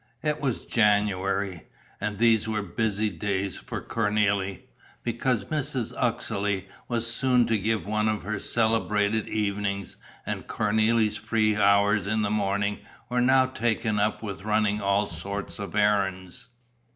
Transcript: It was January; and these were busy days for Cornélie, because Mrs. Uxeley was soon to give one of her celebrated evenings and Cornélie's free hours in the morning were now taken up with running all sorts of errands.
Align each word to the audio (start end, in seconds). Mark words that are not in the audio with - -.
It 0.23 0.41
was 0.41 0.65
January; 0.65 1.67
and 2.01 2.17
these 2.17 2.49
were 2.49 2.63
busy 2.63 3.11
days 3.11 3.59
for 3.59 3.83
Cornélie, 3.83 4.63
because 5.03 5.45
Mrs. 5.45 5.93
Uxeley 5.95 6.67
was 6.87 7.05
soon 7.13 7.45
to 7.45 7.57
give 7.59 7.85
one 7.85 8.07
of 8.09 8.23
her 8.23 8.39
celebrated 8.39 9.27
evenings 9.29 9.97
and 10.25 10.47
Cornélie's 10.47 11.17
free 11.17 11.55
hours 11.55 12.07
in 12.07 12.23
the 12.23 12.31
morning 12.31 12.79
were 13.09 13.21
now 13.21 13.45
taken 13.45 13.99
up 13.99 14.23
with 14.23 14.41
running 14.41 14.81
all 14.81 15.05
sorts 15.05 15.59
of 15.59 15.75
errands. 15.75 16.47